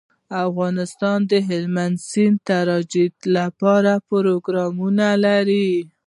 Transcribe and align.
افغانستان 0.47 1.19
د 1.31 1.33
هلمند 1.47 1.95
سیند 2.09 2.37
د 2.41 2.45
ترویج 2.47 3.13
لپاره 3.37 3.91
پروګرامونه 4.09 5.07
لري. 5.25 5.69